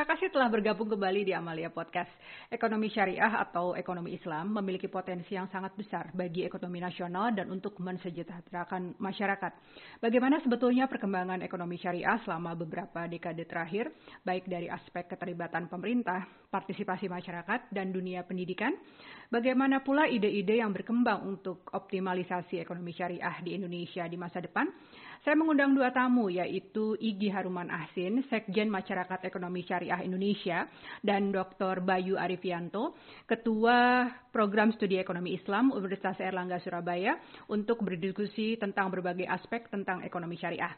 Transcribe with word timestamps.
terima 0.00 0.16
kasih 0.16 0.32
telah 0.32 0.48
bergabung 0.48 0.88
kembali 0.88 1.28
di 1.28 1.36
Amalia 1.36 1.68
Podcast. 1.68 2.08
Ekonomi 2.48 2.88
syariah 2.88 3.36
atau 3.36 3.76
ekonomi 3.76 4.16
Islam 4.16 4.48
memiliki 4.48 4.88
potensi 4.88 5.36
yang 5.36 5.44
sangat 5.52 5.76
besar 5.76 6.08
bagi 6.16 6.40
ekonomi 6.40 6.80
nasional 6.80 7.28
dan 7.36 7.52
untuk 7.52 7.76
mensejahterakan 7.76 8.96
masyarakat. 8.96 9.52
Bagaimana 10.00 10.40
sebetulnya 10.40 10.88
perkembangan 10.88 11.44
ekonomi 11.44 11.76
syariah 11.76 12.16
selama 12.24 12.56
beberapa 12.56 13.04
dekade 13.12 13.44
terakhir, 13.44 13.92
baik 14.24 14.48
dari 14.48 14.72
aspek 14.72 15.04
keterlibatan 15.04 15.68
pemerintah, 15.68 16.24
partisipasi 16.48 17.04
masyarakat, 17.04 17.68
dan 17.68 17.92
dunia 17.92 18.24
pendidikan? 18.24 18.72
Bagaimana 19.28 19.84
pula 19.84 20.08
ide-ide 20.08 20.64
yang 20.64 20.72
berkembang 20.72 21.28
untuk 21.28 21.68
optimalisasi 21.76 22.56
ekonomi 22.56 22.96
syariah 22.96 23.36
di 23.44 23.52
Indonesia 23.52 24.08
di 24.08 24.16
masa 24.16 24.40
depan? 24.40 24.64
Saya 25.20 25.36
mengundang 25.36 25.76
dua 25.76 25.92
tamu 25.92 26.32
yaitu 26.32 26.96
Igi 26.96 27.28
Haruman 27.28 27.68
Ahsin, 27.68 28.24
Sekjen 28.32 28.72
Masyarakat 28.72 29.20
Ekonomi 29.28 29.60
Syariah 29.68 30.00
Indonesia, 30.00 30.64
dan 31.04 31.28
Dr. 31.28 31.84
Bayu 31.84 32.16
Arifianto, 32.16 32.96
Ketua 33.28 34.08
Program 34.32 34.72
Studi 34.72 34.96
Ekonomi 34.96 35.36
Islam 35.36 35.76
Universitas 35.76 36.16
Erlangga 36.24 36.56
Surabaya, 36.64 37.20
untuk 37.52 37.84
berdiskusi 37.84 38.56
tentang 38.56 38.88
berbagai 38.88 39.28
aspek 39.28 39.68
tentang 39.68 40.00
ekonomi 40.08 40.40
syariah. 40.40 40.72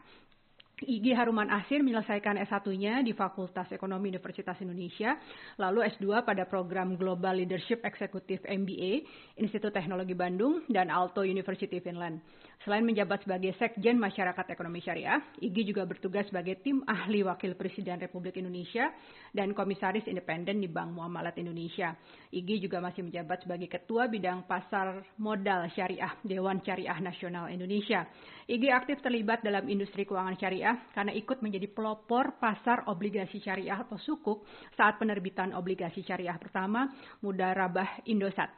Igi 0.87 1.15
Haruman 1.15 1.49
Asir 1.49 1.81
menyelesaikan 1.81 2.39
S1-nya 2.43 3.07
di 3.07 3.15
Fakultas 3.15 3.71
Ekonomi 3.71 4.11
Universitas 4.11 4.59
Indonesia, 4.59 5.19
lalu 5.59 5.87
S2 5.87 6.27
pada 6.27 6.43
program 6.45 6.99
Global 6.99 7.39
Leadership 7.39 7.83
Executive 7.87 8.43
MBA, 8.47 9.07
Institut 9.39 9.71
Teknologi 9.71 10.15
Bandung, 10.15 10.67
dan 10.67 10.91
Alto 10.91 11.23
University 11.23 11.79
Finland. 11.79 12.19
Selain 12.63 12.87
menjabat 12.87 13.27
sebagai 13.27 13.59
Sekjen 13.59 13.99
Masyarakat 13.99 14.47
Ekonomi 14.55 14.79
Syariah, 14.79 15.19
Igi 15.43 15.67
juga 15.67 15.83
bertugas 15.83 16.31
sebagai 16.31 16.63
tim 16.63 16.87
ahli 16.87 17.27
Wakil 17.27 17.59
Presiden 17.59 17.99
Republik 17.99 18.39
Indonesia 18.39 18.87
dan 19.35 19.51
Komisaris 19.51 20.07
Independen 20.07 20.63
di 20.63 20.71
Bank 20.71 20.95
Muamalat 20.95 21.35
Indonesia. 21.43 21.91
Igi 22.31 22.63
juga 22.63 22.79
masih 22.79 23.03
menjabat 23.03 23.43
sebagai 23.43 23.67
Ketua 23.67 24.07
Bidang 24.07 24.47
Pasar 24.47 25.03
Modal 25.19 25.75
Syariah 25.75 26.15
Dewan 26.23 26.63
Syariah 26.63 27.03
Nasional 27.03 27.51
Indonesia. 27.51 28.07
Igi 28.47 28.71
aktif 28.71 29.03
terlibat 29.03 29.43
dalam 29.43 29.67
industri 29.67 30.07
keuangan 30.07 30.39
syariah 30.39 30.72
karena 30.93 31.13
ikut 31.13 31.41
menjadi 31.41 31.69
pelopor 31.71 32.37
pasar 32.37 32.87
obligasi 32.89 33.41
syariah 33.41 33.81
atau 33.81 33.99
sukuk 33.99 34.45
saat 34.77 35.01
penerbitan 35.01 35.53
obligasi 35.57 36.05
syariah 36.05 36.37
pertama 36.37 36.89
Mudarabah 37.25 38.05
Indosat. 38.09 38.51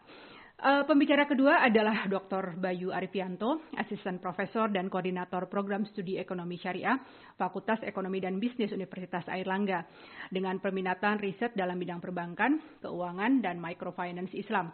Uh, 0.55 0.87
pembicara 0.87 1.27
kedua 1.27 1.67
adalah 1.67 2.07
Dr. 2.07 2.55
Bayu 2.55 2.95
Arifianto, 2.95 3.67
asisten 3.75 4.23
profesor 4.23 4.71
dan 4.71 4.87
koordinator 4.87 5.51
program 5.51 5.83
studi 5.91 6.15
ekonomi 6.15 6.55
syariah, 6.63 6.95
Fakultas 7.35 7.83
Ekonomi 7.83 8.23
dan 8.23 8.39
Bisnis 8.39 8.71
Universitas 8.71 9.27
Airlangga, 9.27 9.83
dengan 10.31 10.63
peminatan 10.63 11.19
riset 11.19 11.53
dalam 11.59 11.75
bidang 11.75 11.99
perbankan, 11.99 12.81
keuangan, 12.81 13.43
dan 13.43 13.59
microfinance 13.59 14.31
Islam. 14.31 14.71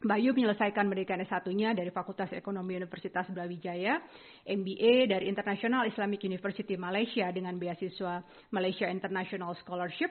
Bayu 0.00 0.32
menyelesaikan 0.32 0.88
pendidikan 0.88 1.20
S1-nya 1.20 1.76
dari 1.76 1.92
Fakultas 1.92 2.32
Ekonomi 2.32 2.72
Universitas 2.72 3.28
Brawijaya, 3.28 4.00
MBA 4.48 5.12
dari 5.12 5.28
International 5.28 5.84
Islamic 5.84 6.24
University 6.24 6.72
Malaysia 6.80 7.28
dengan 7.28 7.60
beasiswa 7.60 8.24
Malaysia 8.48 8.88
International 8.88 9.52
Scholarship, 9.60 10.08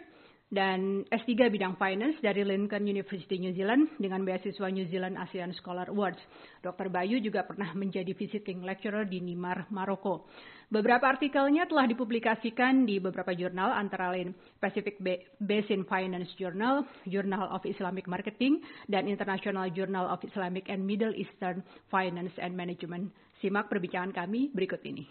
dan 0.49 1.05
S3 1.13 1.53
bidang 1.53 1.77
Finance 1.77 2.17
dari 2.25 2.41
Lincoln 2.41 2.89
University 2.89 3.37
New 3.37 3.53
Zealand 3.53 3.93
dengan 4.01 4.25
beasiswa 4.25 4.65
New 4.73 4.89
Zealand 4.89 5.13
ASEAN 5.21 5.53
Scholar 5.53 5.93
Awards. 5.93 6.17
Dr. 6.65 6.89
Bayu 6.89 7.21
juga 7.21 7.45
pernah 7.45 7.69
menjadi 7.77 8.09
visiting 8.17 8.65
lecturer 8.65 9.05
di 9.05 9.21
Nimar, 9.21 9.69
Maroko. 9.69 10.25
Beberapa 10.69 11.09
artikelnya 11.09 11.65
telah 11.65 11.89
dipublikasikan 11.89 12.85
di 12.85 13.01
beberapa 13.01 13.33
jurnal 13.33 13.73
antara 13.73 14.13
lain 14.13 14.33
Pacific 14.61 15.01
Basin 15.41 15.85
Finance 15.85 16.33
Journal, 16.37 16.85
Journal 17.09 17.49
of 17.49 17.65
Islamic 17.65 18.05
Marketing, 18.05 18.61
dan 18.85 19.09
International 19.09 19.69
Journal 19.73 20.05
of 20.09 20.21
Islamic 20.25 20.69
and 20.69 20.85
Middle 20.85 21.13
Eastern 21.17 21.65
Finance 21.89 22.33
and 22.37 22.53
Management. 22.53 23.09
Simak 23.41 23.69
perbincangan 23.69 24.13
kami 24.13 24.53
berikut 24.53 24.81
ini. 24.85 25.05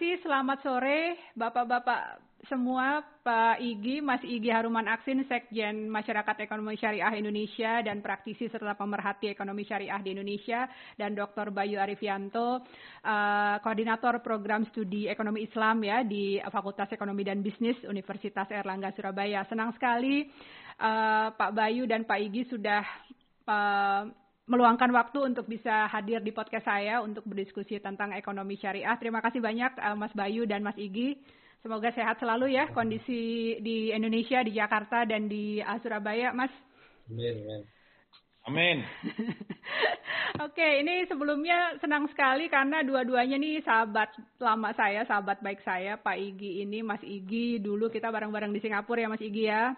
Kasih. 0.00 0.16
Selamat 0.24 0.64
sore, 0.64 1.12
bapak-bapak 1.36 2.24
semua, 2.48 3.04
Pak 3.20 3.60
Igi, 3.60 4.00
Mas 4.00 4.24
Igi 4.24 4.48
Haruman 4.48 4.88
Aksin, 4.88 5.20
Sekjen 5.28 5.92
Masyarakat 5.92 6.40
Ekonomi 6.40 6.72
Syariah 6.80 7.20
Indonesia 7.20 7.84
dan 7.84 8.00
praktisi 8.00 8.48
serta 8.48 8.72
pemerhati 8.80 9.28
ekonomi 9.28 9.60
syariah 9.68 10.00
di 10.00 10.16
Indonesia, 10.16 10.64
dan 10.96 11.12
Dr. 11.12 11.52
Bayu 11.52 11.76
Arifianto, 11.76 12.64
uh, 13.04 13.60
koordinator 13.60 14.24
program 14.24 14.64
studi 14.72 15.04
ekonomi 15.04 15.44
Islam 15.44 15.84
ya 15.84 16.00
di 16.00 16.40
Fakultas 16.48 16.88
Ekonomi 16.96 17.20
dan 17.20 17.44
Bisnis 17.44 17.76
Universitas 17.84 18.48
Erlangga 18.48 18.96
Surabaya. 18.96 19.44
Senang 19.52 19.76
sekali 19.76 20.24
uh, 20.80 21.28
Pak 21.28 21.52
Bayu 21.52 21.84
dan 21.84 22.08
Pak 22.08 22.24
Igi 22.24 22.48
sudah 22.48 22.80
uh, 23.44 24.08
meluangkan 24.50 24.90
waktu 24.90 25.30
untuk 25.30 25.46
bisa 25.46 25.86
hadir 25.86 26.18
di 26.26 26.34
podcast 26.34 26.66
saya 26.66 26.98
untuk 26.98 27.22
berdiskusi 27.22 27.78
tentang 27.78 28.10
ekonomi 28.18 28.58
syariah. 28.58 28.98
Terima 28.98 29.22
kasih 29.22 29.38
banyak 29.38 29.78
uh, 29.78 29.94
Mas 29.94 30.10
Bayu 30.10 30.42
dan 30.42 30.66
Mas 30.66 30.74
Igi. 30.74 31.14
Semoga 31.62 31.94
sehat 31.94 32.18
selalu 32.18 32.58
ya 32.58 32.66
kondisi 32.74 33.54
di 33.62 33.94
Indonesia, 33.94 34.42
di 34.42 34.58
Jakarta 34.58 35.06
dan 35.06 35.30
di 35.30 35.62
uh, 35.62 35.78
Surabaya, 35.78 36.34
Mas. 36.34 36.50
Amin. 37.06 37.46
amin. 37.46 37.62
Amin. 38.48 38.82
Oke, 40.46 40.82
ini 40.82 41.04
sebelumnya 41.06 41.76
senang 41.78 42.08
sekali 42.10 42.48
karena 42.48 42.80
dua-duanya 42.80 43.36
nih 43.36 43.60
sahabat 43.62 44.10
lama 44.40 44.72
saya, 44.74 45.04
sahabat 45.04 45.44
baik 45.44 45.60
saya, 45.62 46.00
Pak 46.00 46.16
Igi 46.16 46.64
ini, 46.64 46.80
Mas 46.80 47.04
Igi. 47.04 47.60
Dulu 47.60 47.92
kita 47.92 48.08
bareng-bareng 48.08 48.50
di 48.50 48.58
Singapura 48.64 49.04
ya, 49.04 49.12
Mas 49.12 49.22
Igi 49.22 49.44
ya. 49.46 49.76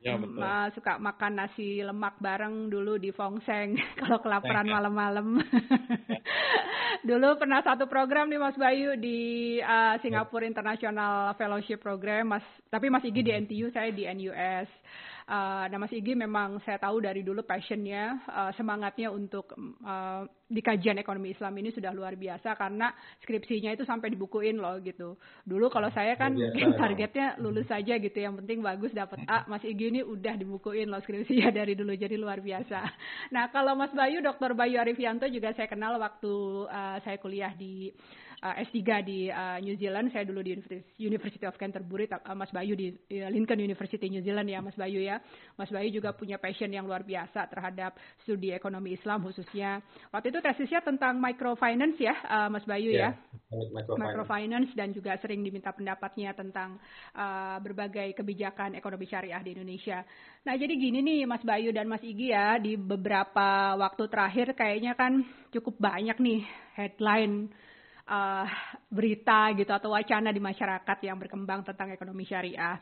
Ya, 0.00 0.16
betul. 0.16 0.40
suka 0.72 0.96
makan 0.96 1.44
nasi 1.44 1.84
lemak 1.84 2.16
bareng 2.24 2.72
dulu 2.72 2.96
di 2.96 3.12
Fongseng 3.12 3.76
kalau 4.00 4.16
kelaparan 4.24 4.64
malam-malam. 4.64 5.36
dulu 7.08 7.36
pernah 7.36 7.60
satu 7.60 7.84
program 7.84 8.32
nih 8.32 8.40
Mas 8.40 8.56
Bayu 8.56 8.96
di 8.96 9.60
uh, 9.60 10.00
Singapura 10.00 10.48
International 10.48 11.36
Fellowship 11.36 11.84
Program, 11.84 12.32
Mas. 12.32 12.44
Tapi 12.72 12.88
Mas 12.88 13.04
Igi 13.04 13.20
di 13.20 13.32
NTU, 13.44 13.68
saya 13.76 13.92
di 13.92 14.08
NUS. 14.08 14.68
Uh, 15.30 15.70
nah 15.70 15.78
Mas 15.78 15.94
Igi 15.94 16.18
memang 16.18 16.58
saya 16.66 16.82
tahu 16.82 17.06
dari 17.06 17.22
dulu 17.22 17.46
passionnya, 17.46 18.18
uh, 18.26 18.50
semangatnya 18.58 19.14
untuk 19.14 19.54
uh, 19.86 20.26
di 20.50 20.58
kajian 20.58 20.98
ekonomi 20.98 21.30
Islam 21.30 21.54
ini 21.62 21.70
sudah 21.70 21.94
luar 21.94 22.18
biasa 22.18 22.58
karena 22.58 22.90
skripsinya 23.22 23.70
itu 23.70 23.86
sampai 23.86 24.10
dibukuin 24.10 24.58
loh 24.58 24.82
gitu. 24.82 25.14
Dulu 25.46 25.70
kalau 25.70 25.86
saya 25.94 26.18
kan 26.18 26.34
mungkin 26.34 26.74
targetnya 26.82 27.38
lulus 27.38 27.70
saja 27.70 27.94
gitu, 28.02 28.18
yang 28.18 28.42
penting 28.42 28.58
bagus 28.58 28.90
dapat 28.90 29.22
A. 29.30 29.46
Mas 29.46 29.62
Igi 29.62 29.94
ini 29.94 30.02
udah 30.02 30.34
dibukuin 30.34 30.90
loh 30.90 30.98
skripsinya 30.98 31.54
dari 31.62 31.78
dulu 31.78 31.94
jadi 31.94 32.18
luar 32.18 32.42
biasa. 32.42 32.82
Nah 33.30 33.54
kalau 33.54 33.78
Mas 33.78 33.94
Bayu, 33.94 34.18
Dr. 34.18 34.58
Bayu 34.58 34.82
Arifianto 34.82 35.30
juga 35.30 35.54
saya 35.54 35.70
kenal 35.70 35.94
waktu 36.02 36.34
uh, 36.66 36.98
saya 37.06 37.22
kuliah 37.22 37.54
di 37.54 37.94
uh, 38.42 38.54
S3 38.66 38.78
di 39.04 39.28
uh, 39.28 39.58
New 39.60 39.76
Zealand. 39.76 40.12
Saya 40.12 40.24
dulu 40.24 40.40
di 40.40 40.56
University 41.00 41.44
of 41.44 41.56
Canterbury, 41.60 42.08
uh, 42.08 42.36
Mas 42.36 42.50
Bayu 42.50 42.74
di 42.74 42.92
uh, 42.92 43.30
Lincoln 43.30 43.60
University 43.60 44.08
New 44.08 44.24
Zealand 44.24 44.48
ya, 44.48 44.60
Mas 44.64 44.76
Bayu 44.76 45.00
ya. 45.00 45.20
Mas 45.56 45.70
Bayu 45.70 45.88
juga 45.92 46.16
punya 46.16 46.40
passion 46.40 46.72
yang 46.72 46.88
luar 46.88 47.04
biasa 47.04 47.46
terhadap 47.48 47.96
studi 48.24 48.52
ekonomi 48.52 48.96
Islam 48.96 49.24
khususnya. 49.24 49.84
Waktu 50.10 50.32
itu 50.32 50.40
tesisnya 50.40 50.80
tentang 50.80 51.20
microfinance 51.20 51.98
ya, 52.00 52.16
uh, 52.26 52.48
Mas 52.48 52.64
Bayu 52.64 52.92
yeah, 52.92 53.12
ya. 53.12 53.60
Microfinance. 53.70 54.00
microfinance 54.00 54.70
dan 54.74 54.88
juga 54.96 55.12
sering 55.20 55.44
diminta 55.44 55.70
pendapatnya 55.70 56.32
tentang 56.32 56.80
uh, 57.14 57.56
berbagai 57.60 58.16
kebijakan 58.16 58.74
ekonomi 58.74 59.04
syariah 59.06 59.40
di 59.44 59.52
Indonesia. 59.54 60.02
Nah, 60.40 60.56
jadi 60.56 60.72
gini 60.72 61.04
nih 61.04 61.20
Mas 61.28 61.44
Bayu 61.44 61.70
dan 61.70 61.84
Mas 61.84 62.00
Igi 62.00 62.32
ya, 62.32 62.56
di 62.56 62.80
beberapa 62.80 63.76
waktu 63.76 64.08
terakhir 64.08 64.56
kayaknya 64.56 64.96
kan 64.96 65.20
cukup 65.52 65.76
banyak 65.76 66.16
nih 66.16 66.40
headline 66.78 67.52
uh, 68.10 68.46
berita 68.90 69.54
gitu 69.54 69.70
atau 69.70 69.94
wacana 69.94 70.34
di 70.34 70.42
masyarakat 70.42 70.98
yang 71.06 71.14
berkembang 71.14 71.62
tentang 71.62 71.94
ekonomi 71.94 72.26
syariah, 72.26 72.74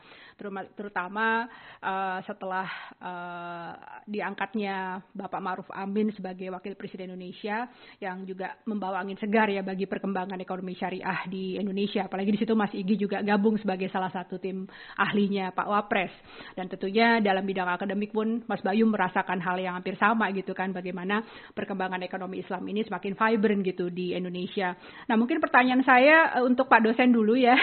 terutama 0.73 1.45
uh, 1.85 2.17
setelah 2.25 2.65
uh, 2.97 3.71
diangkatnya 4.09 5.05
Bapak 5.13 5.37
Maruf 5.37 5.69
Amin 5.69 6.09
sebagai 6.17 6.49
Wakil 6.49 6.73
Presiden 6.73 7.13
Indonesia 7.13 7.69
yang 8.01 8.25
juga 8.25 8.57
membawa 8.65 9.05
angin 9.05 9.21
segar 9.21 9.53
ya 9.53 9.61
bagi 9.61 9.85
perkembangan 9.85 10.41
ekonomi 10.41 10.73
syariah 10.73 11.29
di 11.29 11.61
Indonesia. 11.61 12.09
Apalagi 12.09 12.33
di 12.33 12.39
situ 12.41 12.57
Mas 12.57 12.73
Igi 12.73 12.97
juga 12.97 13.21
gabung 13.21 13.61
sebagai 13.61 13.85
salah 13.93 14.09
satu 14.09 14.41
tim 14.41 14.65
ahlinya 14.97 15.53
Pak 15.53 15.67
Wapres. 15.69 16.13
Dan 16.57 16.65
tentunya 16.65 17.21
dalam 17.21 17.45
bidang 17.45 17.69
akademik 17.69 18.09
pun 18.09 18.41
Mas 18.49 18.65
Bayu 18.65 18.89
merasakan 18.89 19.37
hal 19.45 19.61
yang 19.61 19.77
hampir 19.77 19.93
sama 20.01 20.33
gitu 20.33 20.57
kan 20.57 20.73
bagaimana 20.73 21.21
perkembangan 21.53 22.01
ekonomi 22.01 22.41
Islam 22.41 22.65
ini 22.65 22.81
semakin 22.81 23.13
vibrant 23.13 23.61
gitu 23.61 23.93
di 23.93 24.17
Indonesia. 24.17 24.73
Nah 25.05 25.18
mungkin 25.19 25.43
pertanyaan 25.43 25.83
saya 25.83 26.39
uh, 26.39 26.47
untuk 26.47 26.71
Pak 26.71 26.87
dosen 26.87 27.11
dulu 27.11 27.35
ya, 27.35 27.59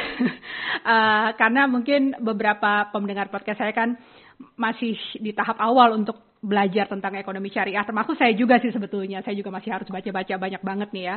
uh, 0.85 1.29
karena 1.41 1.65
mungkin 1.65 2.13
beberapa 2.21 2.93
pendengar 2.93 3.33
podcast 3.33 3.65
saya 3.65 3.73
kan 3.73 3.97
masih 4.61 4.93
di 5.17 5.33
tahap 5.33 5.57
awal 5.57 5.97
untuk 5.97 6.21
belajar 6.45 6.87
tentang 6.87 7.17
ekonomi 7.17 7.49
syariah, 7.49 7.83
termasuk 7.83 8.15
saya 8.21 8.37
juga 8.37 8.61
sih 8.61 8.71
sebetulnya. 8.71 9.25
Saya 9.25 9.35
juga 9.35 9.51
masih 9.51 9.73
harus 9.73 9.89
baca-baca 9.89 10.37
banyak 10.37 10.63
banget 10.63 10.89
nih 10.93 11.05
ya. 11.09 11.17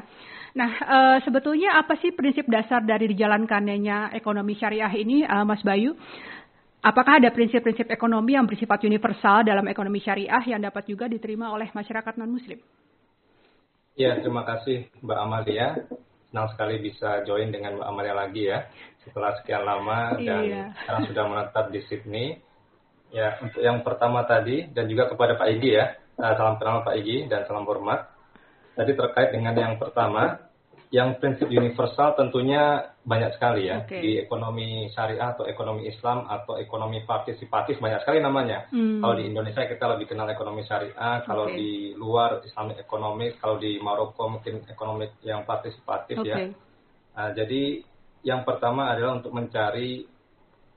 Nah, 0.56 0.72
uh, 0.82 1.18
sebetulnya 1.28 1.78
apa 1.78 2.00
sih 2.00 2.16
prinsip 2.16 2.48
dasar 2.48 2.82
dari 2.82 3.12
dijalankannya 3.12 4.16
ekonomi 4.16 4.56
syariah 4.56 4.90
ini, 4.96 5.28
uh, 5.28 5.44
Mas 5.44 5.62
Bayu? 5.62 5.94
Apakah 6.80 7.20
ada 7.20 7.28
prinsip-prinsip 7.36 7.92
ekonomi 7.92 8.40
yang 8.40 8.48
bersifat 8.48 8.88
universal 8.88 9.44
dalam 9.44 9.68
ekonomi 9.68 10.00
syariah 10.00 10.40
yang 10.48 10.64
dapat 10.64 10.88
juga 10.88 11.12
diterima 11.12 11.52
oleh 11.52 11.68
masyarakat 11.76 12.16
non-muslim? 12.16 12.56
Ya, 14.00 14.16
terima 14.24 14.48
kasih 14.48 14.88
Mbak 15.04 15.20
Amalia. 15.20 15.84
Senang 16.30 16.48
sekali 16.54 16.78
bisa 16.78 17.26
join 17.26 17.50
dengan 17.50 17.82
Mbak 17.82 17.88
Amalia 17.90 18.14
lagi 18.14 18.44
ya. 18.46 18.70
Setelah 19.02 19.34
sekian 19.42 19.66
lama 19.66 20.14
dan 20.22 20.44
iya. 20.46 20.64
sekarang 20.78 21.04
sudah 21.10 21.24
menetap 21.26 21.66
di 21.74 21.80
Sydney. 21.90 22.28
Ya, 23.10 23.42
untuk 23.42 23.66
yang 23.66 23.82
pertama 23.82 24.22
tadi 24.30 24.70
dan 24.70 24.86
juga 24.86 25.10
kepada 25.10 25.34
Pak 25.34 25.50
Igi 25.58 25.74
ya. 25.74 25.98
Uh, 26.20 26.34
salam 26.38 26.62
kenal 26.62 26.86
Pak 26.86 26.96
Igi 27.02 27.26
dan 27.26 27.50
salam 27.50 27.66
hormat. 27.66 28.14
Tadi 28.78 28.94
terkait 28.94 29.34
dengan 29.34 29.58
yang 29.58 29.76
pertama, 29.82 30.38
yang 30.90 31.22
prinsip 31.22 31.46
universal 31.54 32.18
tentunya 32.18 32.82
banyak 33.06 33.38
sekali 33.38 33.70
ya. 33.70 33.86
Okay. 33.86 34.02
Di 34.02 34.12
ekonomi 34.26 34.90
syariah 34.90 35.38
atau 35.38 35.46
ekonomi 35.46 35.86
Islam 35.86 36.26
atau 36.26 36.58
ekonomi 36.58 37.06
partisipatif 37.06 37.78
banyak 37.78 38.02
sekali 38.02 38.18
namanya. 38.22 38.66
Hmm. 38.74 38.98
Kalau 38.98 39.14
di 39.14 39.30
Indonesia 39.30 39.70
kita 39.70 39.86
lebih 39.86 40.10
kenal 40.10 40.26
ekonomi 40.34 40.66
syariah, 40.66 41.22
kalau 41.30 41.46
okay. 41.46 41.58
di 41.62 41.72
luar 41.94 42.42
Islamic 42.42 42.82
ekonomi, 42.82 43.38
kalau 43.38 43.62
di 43.62 43.78
Maroko 43.78 44.34
mungkin 44.34 44.66
ekonomi 44.66 45.06
yang 45.22 45.46
partisipatif 45.46 46.26
okay. 46.26 46.30
ya. 46.30 46.38
Uh, 47.14 47.32
jadi 47.38 47.86
yang 48.26 48.42
pertama 48.42 48.90
adalah 48.90 49.22
untuk 49.22 49.32
mencari 49.32 50.19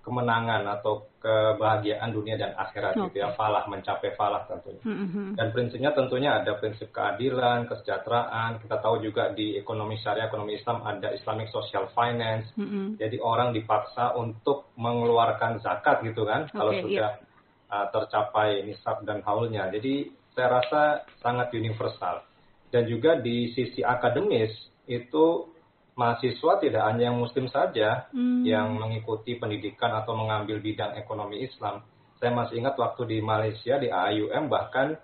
kemenangan 0.03 0.67
atau 0.67 1.07
kebahagiaan 1.23 2.11
dunia 2.11 2.35
dan 2.35 2.59
akhirat 2.59 2.99
okay. 2.99 3.03
gitu 3.07 3.17
ya 3.23 3.31
falah 3.39 3.63
mencapai 3.71 4.11
falah 4.19 4.43
tentunya 4.51 4.83
mm-hmm. 4.83 5.39
dan 5.39 5.47
prinsipnya 5.55 5.95
tentunya 5.95 6.31
ada 6.43 6.59
prinsip 6.59 6.91
keadilan 6.91 7.71
kesejahteraan 7.71 8.59
kita 8.59 8.83
tahu 8.83 8.99
juga 8.99 9.31
di 9.31 9.55
ekonomi 9.55 9.95
syariah 10.03 10.27
ekonomi 10.27 10.59
Islam 10.59 10.83
ada 10.83 11.15
Islamic 11.15 11.55
social 11.55 11.87
finance 11.95 12.51
mm-hmm. 12.59 12.99
jadi 12.99 13.17
orang 13.23 13.55
dipaksa 13.55 14.19
untuk 14.19 14.75
mengeluarkan 14.75 15.63
zakat 15.63 16.03
gitu 16.03 16.27
kan 16.27 16.51
okay, 16.51 16.59
kalau 16.59 16.73
sudah 16.75 17.11
yeah. 17.23 17.71
uh, 17.71 17.87
tercapai 17.95 18.67
nisab 18.67 19.07
dan 19.07 19.23
haulnya 19.23 19.71
jadi 19.71 20.11
saya 20.35 20.49
rasa 20.59 20.83
sangat 21.23 21.55
universal 21.55 22.27
dan 22.75 22.91
juga 22.91 23.15
di 23.23 23.55
sisi 23.55 23.87
akademis 23.87 24.51
itu 24.91 25.52
mahasiswa 25.93 26.53
tidak 26.61 26.83
hanya 26.89 27.13
yang 27.13 27.21
muslim 27.21 27.47
saja 27.53 28.09
hmm. 28.13 28.49
yang 28.49 28.77
mengikuti 28.81 29.37
pendidikan 29.37 29.93
atau 29.93 30.17
mengambil 30.17 30.59
bidang 30.59 30.97
ekonomi 30.97 31.45
Islam. 31.45 31.85
Saya 32.17 32.33
masih 32.33 32.63
ingat 32.63 32.79
waktu 32.79 33.03
di 33.09 33.19
Malaysia 33.21 33.77
di 33.77 33.91
AIUM 33.91 34.47
bahkan 34.49 34.97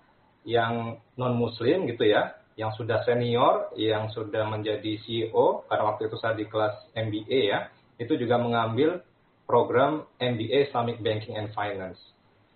yang 0.47 0.97
non 1.19 1.35
muslim 1.37 1.85
gitu 1.91 2.09
ya, 2.09 2.33
yang 2.57 2.73
sudah 2.79 3.05
senior, 3.05 3.75
yang 3.77 4.09
sudah 4.15 4.49
menjadi 4.49 4.97
CEO 5.05 5.67
karena 5.69 5.85
waktu 5.93 6.09
itu 6.09 6.17
saya 6.17 6.35
di 6.39 6.47
kelas 6.49 6.75
MBA 6.97 7.41
ya, 7.53 7.69
itu 8.01 8.15
juga 8.17 8.41
mengambil 8.41 9.03
program 9.45 10.09
MBA 10.17 10.73
Islamic 10.73 11.03
Banking 11.05 11.37
and 11.37 11.53
Finance. 11.53 12.01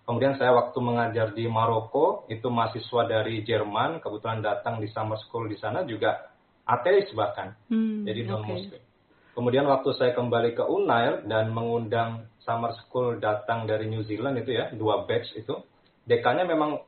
Kemudian 0.03 0.35
saya 0.35 0.51
waktu 0.51 0.75
mengajar 0.83 1.31
di 1.31 1.47
Maroko, 1.47 2.27
itu 2.27 2.51
mahasiswa 2.51 3.07
dari 3.07 3.39
Jerman, 3.47 4.03
kebetulan 4.03 4.43
datang 4.43 4.83
di 4.83 4.91
summer 4.91 5.15
school 5.23 5.47
di 5.47 5.55
sana 5.55 5.87
juga 5.87 6.32
ateis 6.63 7.11
bahkan, 7.11 7.55
hmm, 7.67 8.07
jadi 8.07 8.21
non 8.27 8.43
muslim. 8.47 8.79
Okay. 8.79 8.91
Kemudian 9.33 9.65
waktu 9.65 9.89
saya 9.97 10.13
kembali 10.13 10.53
ke 10.53 10.63
Unair 10.63 11.25
dan 11.25 11.49
mengundang 11.49 12.29
summer 12.45 12.71
school 12.85 13.17
datang 13.17 13.65
dari 13.65 13.89
New 13.89 14.05
Zealand 14.05 14.37
itu 14.37 14.53
ya, 14.53 14.69
dua 14.71 15.09
batch 15.09 15.33
itu, 15.33 15.57
dekannya 16.05 16.45
memang 16.45 16.79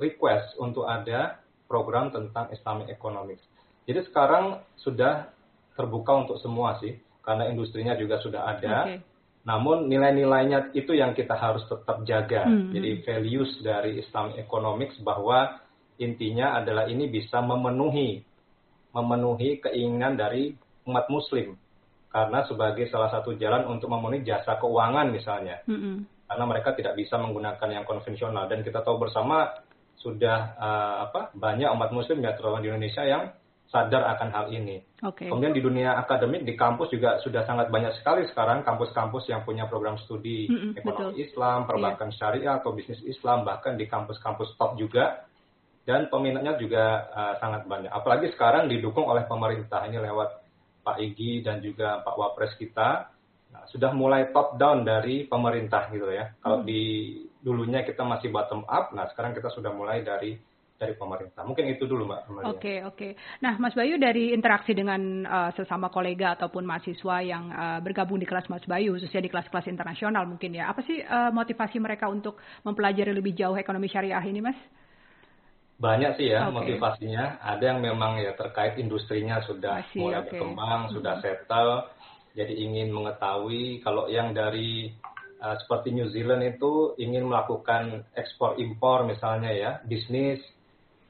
request 0.00 0.56
untuk 0.56 0.88
ada 0.88 1.38
program 1.68 2.08
tentang 2.10 2.48
Islamic 2.50 2.88
Economics. 2.88 3.44
Jadi 3.84 4.00
sekarang 4.08 4.64
sudah 4.80 5.28
terbuka 5.76 6.24
untuk 6.24 6.40
semua 6.40 6.80
sih, 6.80 6.96
karena 7.20 7.52
industrinya 7.52 7.92
juga 7.96 8.20
sudah 8.24 8.48
ada. 8.48 8.76
Okay. 8.88 8.98
Namun 9.44 9.92
nilai-nilainya 9.92 10.72
itu 10.72 10.96
yang 10.96 11.12
kita 11.12 11.36
harus 11.36 11.68
tetap 11.68 12.00
jaga. 12.08 12.48
Hmm. 12.48 12.72
Jadi 12.72 13.04
values 13.04 13.60
dari 13.60 14.00
Islamic 14.00 14.40
Economics 14.40 14.96
bahwa 15.04 15.60
intinya 16.00 16.56
adalah 16.56 16.88
ini 16.88 17.12
bisa 17.12 17.44
memenuhi 17.44 18.24
memenuhi 18.94 19.58
keinginan 19.58 20.14
dari 20.14 20.54
umat 20.86 21.10
muslim 21.10 21.58
karena 22.14 22.46
sebagai 22.46 22.86
salah 22.94 23.10
satu 23.10 23.34
jalan 23.34 23.66
untuk 23.66 23.90
memenuhi 23.90 24.22
jasa 24.22 24.54
keuangan 24.62 25.10
misalnya 25.10 25.58
mm 25.66 25.74
-hmm. 25.74 25.96
karena 26.30 26.44
mereka 26.46 26.70
tidak 26.78 26.94
bisa 26.94 27.18
menggunakan 27.18 27.68
yang 27.68 27.84
konvensional 27.84 28.46
dan 28.46 28.62
kita 28.62 28.86
tahu 28.86 29.02
bersama 29.02 29.50
sudah 29.98 30.54
uh, 30.54 30.96
apa 31.10 31.34
banyak 31.34 31.66
umat 31.74 31.90
muslim 31.90 32.22
ya 32.22 32.36
terutama 32.38 32.62
di 32.62 32.70
Indonesia 32.70 33.02
yang 33.02 33.34
sadar 33.74 34.06
akan 34.14 34.30
hal 34.30 34.46
ini. 34.54 34.78
Okay. 35.02 35.26
Kemudian 35.26 35.50
di 35.50 35.58
dunia 35.58 35.98
akademik 35.98 36.46
di 36.46 36.54
kampus 36.54 36.94
juga 36.94 37.18
sudah 37.26 37.42
sangat 37.42 37.74
banyak 37.74 37.98
sekali 37.98 38.22
sekarang 38.30 38.62
kampus-kampus 38.62 39.26
yang 39.26 39.42
punya 39.42 39.66
program 39.66 39.98
studi 40.06 40.46
mm 40.46 40.54
-hmm, 40.54 40.70
ekonomi 40.78 41.18
betul. 41.18 41.24
Islam, 41.26 41.58
perbankan 41.66 42.14
yeah. 42.14 42.18
syariah 42.22 42.54
atau 42.62 42.70
bisnis 42.70 43.02
Islam 43.02 43.42
bahkan 43.42 43.74
di 43.74 43.90
kampus-kampus 43.90 44.54
top 44.54 44.78
juga 44.78 45.26
dan 45.84 46.08
peminatnya 46.08 46.56
juga 46.56 47.12
uh, 47.12 47.34
sangat 47.40 47.68
banyak. 47.68 47.92
Apalagi 47.92 48.32
sekarang 48.32 48.72
didukung 48.72 49.04
oleh 49.04 49.28
pemerintah 49.28 49.84
ini 49.84 50.00
lewat 50.00 50.40
Pak 50.84 51.00
Igi 51.00 51.44
dan 51.44 51.60
juga 51.60 52.00
Pak 52.00 52.16
Wapres 52.16 52.56
kita 52.56 53.08
nah, 53.52 53.64
sudah 53.68 53.92
mulai 53.92 54.32
top 54.32 54.56
down 54.56 54.84
dari 54.84 55.28
pemerintah 55.28 55.92
gitu 55.92 56.08
ya. 56.08 56.32
Kalau 56.40 56.64
hmm. 56.64 56.68
di 56.68 56.82
dulunya 57.44 57.84
kita 57.84 58.00
masih 58.00 58.32
bottom 58.32 58.64
up, 58.64 58.96
nah 58.96 59.04
sekarang 59.12 59.36
kita 59.36 59.52
sudah 59.52 59.72
mulai 59.76 60.00
dari 60.00 60.40
dari 60.74 60.98
pemerintah. 60.98 61.46
Mungkin 61.46 61.70
itu 61.70 61.86
dulu 61.86 62.08
Mbak. 62.08 62.20
Oke, 62.24 62.34
oke. 62.34 62.44
Okay, 62.58 62.78
okay. 62.82 63.12
Nah, 63.40 63.54
Mas 63.62 63.78
Bayu 63.78 63.94
dari 63.94 64.34
interaksi 64.34 64.74
dengan 64.74 65.22
uh, 65.22 65.50
sesama 65.54 65.86
kolega 65.86 66.34
ataupun 66.34 66.66
mahasiswa 66.66 67.16
yang 67.22 67.48
uh, 67.54 67.78
bergabung 67.78 68.18
di 68.18 68.26
kelas 68.26 68.50
Mas 68.50 68.66
Bayu, 68.66 68.98
khususnya 68.98 69.22
di 69.22 69.30
kelas-kelas 69.30 69.70
internasional 69.70 70.26
mungkin 70.26 70.50
ya. 70.50 70.68
Apa 70.74 70.82
sih 70.82 70.98
uh, 70.98 71.30
motivasi 71.30 71.78
mereka 71.78 72.10
untuk 72.10 72.42
mempelajari 72.66 73.14
lebih 73.14 73.38
jauh 73.38 73.54
ekonomi 73.54 73.86
syariah 73.86 74.24
ini, 74.26 74.42
Mas? 74.42 74.58
Banyak 75.74 76.16
sih 76.16 76.30
ya 76.30 76.46
okay. 76.46 76.54
motivasinya. 76.54 77.42
Ada 77.42 77.74
yang 77.74 77.80
memang 77.82 78.22
ya 78.22 78.32
terkait 78.38 78.78
industrinya 78.78 79.42
sudah 79.42 79.82
Masih, 79.82 79.98
mulai 79.98 80.22
okay. 80.22 80.38
berkembang, 80.38 80.80
sudah 80.94 81.14
settle. 81.18 81.90
Jadi 82.34 82.54
ingin 82.66 82.90
mengetahui 82.90 83.82
kalau 83.82 84.10
yang 84.10 84.34
dari 84.34 84.90
uh, 85.38 85.54
seperti 85.62 85.94
New 85.94 86.10
Zealand 86.10 86.42
itu 86.42 86.98
ingin 86.98 87.30
melakukan 87.30 88.06
ekspor 88.14 88.58
impor 88.58 89.06
misalnya 89.06 89.54
ya, 89.54 89.72
bisnis 89.86 90.42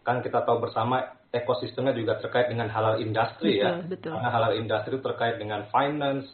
kan 0.04 0.20
kita 0.20 0.44
tahu 0.44 0.68
bersama 0.68 1.16
ekosistemnya 1.32 1.96
juga 1.96 2.20
terkait 2.20 2.52
dengan 2.52 2.68
halal 2.68 3.00
industri 3.00 3.58
ya. 3.58 3.80
Betul. 3.80 4.14
Karena 4.14 4.30
halal 4.30 4.52
industri 4.60 5.00
terkait 5.00 5.40
dengan 5.40 5.66
finance, 5.72 6.28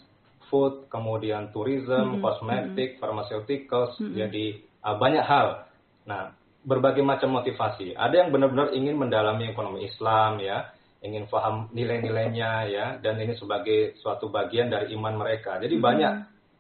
food, 0.51 0.91
kemudian 0.91 1.55
tourism, 1.55 2.19
-hmm. 2.19 2.21
kosmetik, 2.21 2.99
-hmm. 2.99 3.01
pharmaceuticals, 3.01 3.95
-hmm. 3.97 4.13
jadi 4.19 4.47
uh, 4.85 4.97
banyak 4.99 5.25
hal. 5.25 5.71
Nah, 6.05 6.35
berbagai 6.61 7.01
macam 7.01 7.41
motivasi. 7.41 7.97
Ada 7.97 8.25
yang 8.25 8.29
benar-benar 8.31 8.77
ingin 8.77 8.97
mendalami 9.01 9.49
ekonomi 9.49 9.89
Islam 9.89 10.41
ya, 10.41 10.69
ingin 11.01 11.25
paham 11.27 11.73
nilai-nilainya 11.73 12.51
ya, 12.69 12.87
dan 13.01 13.17
ini 13.17 13.33
sebagai 13.37 13.97
suatu 14.01 14.29
bagian 14.29 14.69
dari 14.69 14.93
iman 14.97 15.17
mereka. 15.17 15.57
Jadi 15.57 15.77
hmm. 15.77 15.85
banyak 15.85 16.13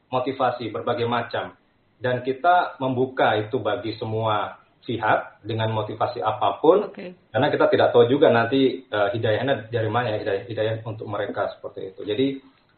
motivasi 0.08 0.72
berbagai 0.72 1.06
macam. 1.06 1.54
Dan 2.00 2.24
kita 2.24 2.80
membuka 2.80 3.36
itu 3.36 3.60
bagi 3.60 3.92
semua 4.00 4.56
pihak 4.80 5.44
dengan 5.44 5.68
motivasi 5.76 6.24
apa 6.24 6.56
pun, 6.58 6.88
okay. 6.88 7.12
karena 7.28 7.52
kita 7.52 7.68
tidak 7.68 7.92
tahu 7.92 8.08
juga 8.08 8.32
nanti 8.32 8.88
uh, 8.88 9.12
hidayahnya 9.12 9.68
dari 9.68 9.90
mana 9.92 10.16
ya 10.16 10.18
hidayah, 10.24 10.42
hidayah 10.48 10.74
untuk 10.88 11.04
mereka 11.04 11.52
seperti 11.52 11.92
itu. 11.92 12.00
Jadi 12.08 12.26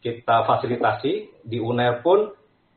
kita 0.03 0.43
fasilitasi 0.43 1.41
di 1.47 1.57
UNER 1.63 2.03
pun 2.03 2.27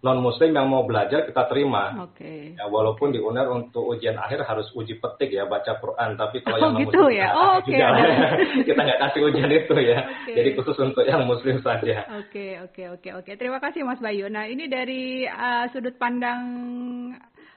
non 0.06 0.22
muslim 0.22 0.54
yang 0.54 0.70
mau 0.70 0.86
belajar 0.86 1.26
kita 1.26 1.42
terima. 1.50 2.06
Oke. 2.06 2.22
Okay. 2.22 2.40
Ya, 2.54 2.70
walaupun 2.70 3.10
di 3.10 3.18
UNER 3.18 3.50
untuk 3.50 3.90
ujian 3.90 4.14
akhir 4.14 4.46
harus 4.46 4.70
uji 4.78 5.02
petik 5.02 5.34
ya 5.34 5.50
baca 5.50 5.82
Quran, 5.82 6.14
tapi 6.14 6.46
kalau 6.46 6.54
oh, 6.54 6.60
yang 6.62 6.74
non 6.78 6.82
gitu 6.86 7.00
muslim 7.02 7.18
ya? 7.18 7.28
oh, 7.34 7.50
okay. 7.58 7.66
juga 7.74 7.86
kita 8.70 8.80
nggak 8.86 9.00
kasih 9.02 9.20
ujian 9.26 9.50
itu 9.50 9.74
ya. 9.82 9.98
Okay. 10.06 10.34
Jadi 10.38 10.48
khusus 10.54 10.76
untuk 10.78 11.02
yang 11.02 11.22
muslim 11.26 11.58
saja. 11.66 12.06
Oke 12.14 12.30
okay, 12.30 12.50
oke 12.62 12.70
okay, 12.70 12.86
oke 12.94 13.02
okay, 13.02 13.12
oke. 13.18 13.30
Terima 13.34 13.58
kasih 13.58 13.82
Mas 13.82 13.98
Bayu. 13.98 14.30
Nah 14.30 14.46
ini 14.46 14.70
dari 14.70 15.26
uh, 15.26 15.66
sudut 15.74 15.98
pandang 15.98 16.46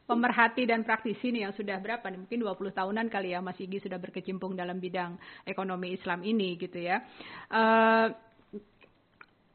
pemerhati 0.10 0.66
dan 0.66 0.82
praktisi 0.82 1.30
nih 1.30 1.46
yang 1.46 1.54
sudah 1.54 1.78
berapa 1.78 2.02
nih 2.10 2.18
mungkin 2.26 2.42
20 2.42 2.74
tahunan 2.74 3.08
kali 3.14 3.38
ya 3.38 3.46
Mas 3.46 3.62
Igi 3.62 3.78
sudah 3.78 4.02
berkecimpung 4.02 4.58
dalam 4.58 4.82
bidang 4.82 5.22
ekonomi 5.46 5.94
Islam 5.94 6.26
ini 6.26 6.58
gitu 6.58 6.82
ya. 6.82 7.06
Uh, 7.54 8.10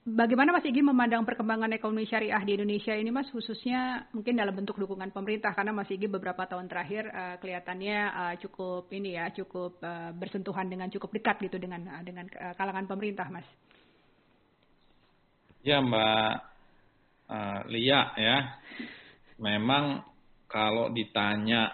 Bagaimana 0.04 0.52
Mas 0.52 0.68
Igi 0.68 0.84
memandang 0.84 1.24
perkembangan 1.24 1.72
ekonomi 1.72 2.04
syariah 2.04 2.44
di 2.44 2.60
Indonesia 2.60 2.92
ini 2.92 3.08
Mas 3.08 3.24
khususnya 3.32 4.04
mungkin 4.12 4.36
dalam 4.36 4.52
bentuk 4.52 4.76
dukungan 4.76 5.08
pemerintah 5.16 5.56
karena 5.56 5.72
Mas 5.72 5.88
Igi 5.88 6.12
beberapa 6.12 6.44
tahun 6.44 6.68
terakhir 6.68 7.08
uh, 7.08 7.36
kelihatannya 7.40 7.98
uh, 8.12 8.34
cukup 8.36 8.92
ini 8.92 9.16
ya 9.16 9.32
cukup 9.32 9.80
uh, 9.80 10.12
bersentuhan 10.12 10.68
dengan 10.68 10.92
cukup 10.92 11.08
dekat 11.08 11.40
gitu 11.48 11.56
dengan 11.56 11.88
uh, 11.88 12.04
dengan 12.04 12.28
uh, 12.36 12.52
kalangan 12.52 12.84
pemerintah 12.84 13.32
Mas. 13.32 13.48
Ya 15.64 15.80
Mbak 15.80 16.32
uh, 17.32 17.60
Lia 17.72 18.12
ya, 18.20 18.36
memang 19.40 20.04
kalau 20.52 20.92
ditanya 20.92 21.72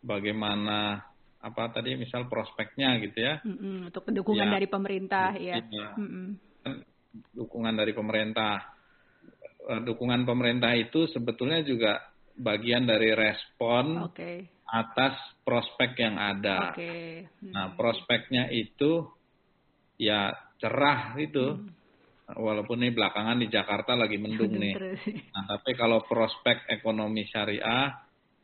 bagaimana 0.00 1.04
apa 1.44 1.68
tadi 1.68 2.00
misal 2.00 2.32
prospeknya 2.32 2.96
gitu 3.04 3.18
ya. 3.20 3.44
Mm-mm, 3.44 3.92
untuk 3.92 4.08
dukungan 4.08 4.48
ya, 4.48 4.56
dari 4.56 4.66
pemerintah 4.72 5.36
ya. 5.36 5.60
ya. 5.60 5.92
Dukungan 7.12 7.74
dari 7.74 7.92
pemerintah. 7.96 8.76
Eh, 9.68 9.80
dukungan 9.84 10.24
pemerintah 10.24 10.72
itu 10.76 11.08
sebetulnya 11.10 11.60
juga 11.64 12.00
bagian 12.38 12.86
dari 12.86 13.10
respon 13.12 14.08
okay. 14.08 14.46
atas 14.70 15.18
prospek 15.42 15.98
yang 15.98 16.16
ada. 16.16 16.72
Okay. 16.72 17.26
Hmm. 17.42 17.52
Nah, 17.52 17.66
prospeknya 17.74 18.48
itu 18.52 19.04
ya 19.98 20.30
cerah 20.60 21.18
itu. 21.18 21.58
Hmm. 21.58 21.74
Walaupun 22.28 22.84
ini 22.84 22.92
belakangan 22.92 23.40
di 23.40 23.48
Jakarta 23.48 23.96
lagi 23.96 24.20
mendung 24.20 24.52
nih. 24.52 24.76
Nah, 25.32 25.48
tapi 25.48 25.72
kalau 25.72 26.04
prospek 26.04 26.68
ekonomi 26.68 27.24
syariah, 27.24 27.88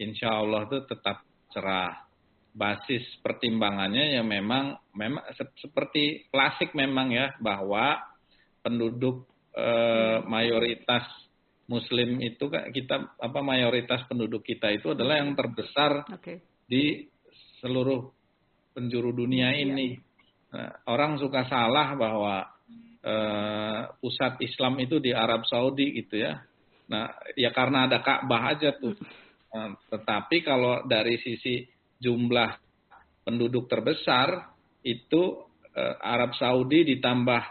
insya 0.00 0.40
Allah 0.40 0.64
itu 0.64 0.88
tetap 0.88 1.20
cerah 1.52 1.92
basis 2.54 3.02
pertimbangannya 3.18 4.14
ya 4.14 4.22
memang 4.22 4.78
memang 4.94 5.26
seperti 5.58 6.30
klasik 6.30 6.70
memang 6.70 7.10
ya 7.10 7.34
bahwa 7.42 7.98
penduduk 8.64 9.28
eh, 9.52 10.24
mayoritas 10.24 11.04
muslim 11.68 12.20
itu 12.20 12.48
kita 12.48 13.16
apa 13.20 13.40
mayoritas 13.40 14.04
penduduk 14.08 14.44
kita 14.44 14.72
itu 14.72 14.92
adalah 14.92 15.20
yang 15.20 15.36
terbesar 15.36 16.08
okay. 16.12 16.40
di 16.64 17.08
seluruh 17.60 18.08
penjuru 18.74 19.14
dunia 19.14 19.52
iya. 19.54 19.64
ini. 19.64 19.88
Nah, 20.52 20.70
orang 20.90 21.16
suka 21.16 21.46
salah 21.48 21.94
bahwa 21.94 22.44
eh, 23.00 23.80
pusat 24.00 24.40
Islam 24.40 24.80
itu 24.80 25.00
di 25.00 25.14
Arab 25.14 25.46
Saudi 25.46 25.94
gitu 26.04 26.20
ya. 26.20 26.40
Nah, 26.84 27.08
ya 27.32 27.48
karena 27.54 27.88
ada 27.88 28.04
Ka'bah 28.04 28.52
aja 28.52 28.76
tuh. 28.76 28.92
Nah, 29.54 29.72
tetapi 29.88 30.44
kalau 30.44 30.84
dari 30.84 31.16
sisi 31.22 31.64
jumlah 31.96 32.50
penduduk 33.24 33.70
terbesar 33.70 34.52
itu 34.84 35.48
eh, 35.72 35.96
Arab 36.04 36.36
Saudi 36.36 36.84
ditambah 36.84 37.42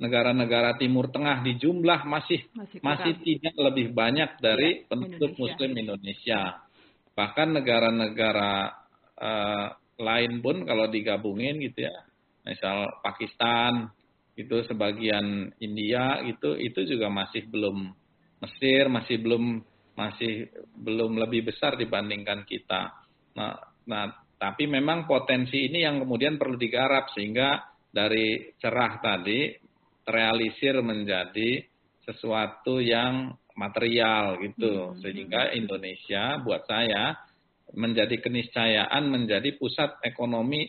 negara-negara 0.00 0.80
Timur 0.80 1.12
Tengah 1.12 1.44
di 1.44 1.60
jumlah 1.60 2.08
masih 2.08 2.48
masih, 2.56 2.78
masih 2.80 3.12
tidak 3.20 3.54
lebih 3.56 3.92
banyak 3.92 4.40
dari 4.40 4.82
ya, 4.82 4.88
penduduk 4.88 5.36
Indonesia. 5.36 5.44
Muslim 5.44 5.72
Indonesia. 5.76 6.40
Bahkan 7.12 7.48
negara-negara 7.52 8.52
uh, 9.20 9.66
lain 10.00 10.32
pun 10.40 10.64
kalau 10.64 10.88
digabungin 10.88 11.60
gitu 11.60 11.84
ya, 11.84 11.96
misal 12.48 12.88
Pakistan 13.04 13.92
itu 14.34 14.64
sebagian 14.64 15.52
India 15.60 16.24
gitu 16.24 16.56
itu 16.56 16.80
juga 16.88 17.12
masih 17.12 17.44
belum 17.52 17.92
Mesir 18.40 18.88
masih 18.88 19.20
belum 19.20 19.60
masih 19.92 20.48
belum 20.80 21.20
lebih 21.20 21.52
besar 21.52 21.76
dibandingkan 21.76 22.48
kita. 22.48 22.88
Nah, 23.36 23.70
Nah, 23.90 24.06
tapi 24.38 24.70
memang 24.70 25.08
potensi 25.08 25.66
ini 25.66 25.82
yang 25.82 26.06
kemudian 26.06 26.38
perlu 26.38 26.54
digarap 26.54 27.10
sehingga 27.10 27.58
dari 27.90 28.54
cerah 28.60 29.02
tadi 29.02 29.50
terrealisir 30.10 30.74
menjadi 30.82 31.62
sesuatu 32.02 32.82
yang 32.82 33.38
material 33.54 34.42
gitu. 34.42 34.90
Hmm. 34.90 34.98
Sehingga 34.98 35.54
Indonesia 35.54 36.42
buat 36.42 36.66
saya 36.66 37.14
menjadi 37.70 38.18
keniscayaan 38.18 39.06
menjadi 39.06 39.54
pusat 39.54 40.02
ekonomi 40.02 40.66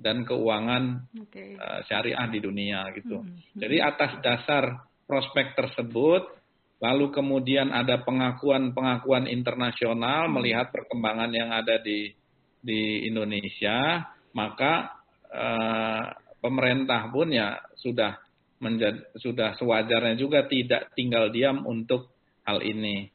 dan 0.00 0.24
keuangan 0.24 1.04
okay. 1.28 1.60
uh, 1.60 1.60
eh, 1.60 1.80
syariah 1.84 2.26
di 2.32 2.40
dunia 2.40 2.88
gitu. 2.96 3.20
Hmm. 3.20 3.36
Jadi 3.52 3.76
atas 3.84 4.16
dasar 4.24 4.88
prospek 5.04 5.52
tersebut 5.52 6.40
lalu 6.80 7.10
kemudian 7.12 7.74
ada 7.74 8.00
pengakuan-pengakuan 8.06 9.28
internasional 9.28 10.24
hmm. 10.24 10.32
melihat 10.32 10.72
perkembangan 10.72 11.28
yang 11.36 11.52
ada 11.52 11.76
di 11.84 12.16
di 12.58 13.04
Indonesia, 13.06 14.08
maka 14.32 14.96
eh, 15.28 16.04
pemerintah 16.40 17.12
pun 17.12 17.28
ya 17.28 17.60
sudah 17.76 18.27
menjadi, 18.58 19.02
sudah 19.18 19.54
sewajarnya 19.58 20.14
juga 20.18 20.46
tidak 20.46 20.94
tinggal 20.94 21.30
diam 21.30 21.66
untuk 21.66 22.10
hal 22.46 22.62
ini. 22.62 23.10